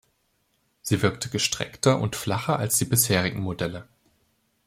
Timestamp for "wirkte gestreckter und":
1.03-2.15